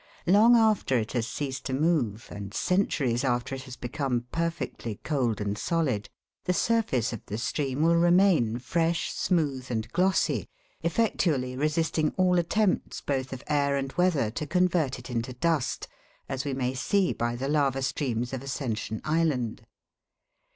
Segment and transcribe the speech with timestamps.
[0.25, 5.39] Long after it has ceased to move, and centuries after it has become perfectly cold
[5.39, 6.09] and solid,
[6.45, 10.47] the surface of the stream will remain fresh, smooth, and glossy,
[10.81, 15.87] effectually re sisting all attempts both of air and weather to convert it into dust,
[16.27, 19.67] as we may see by the lava streams of Ascension Island.